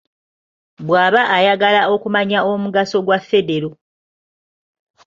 [0.85, 3.69] Bw'aba ayagala okumanya omugaso gwa Federo.